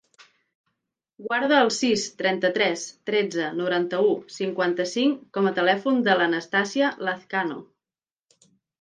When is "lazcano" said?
7.09-7.65